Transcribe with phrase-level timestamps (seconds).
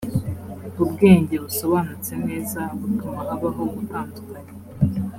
[0.83, 4.53] ubwenge busobanutse neza butuma habaho gutandukanya.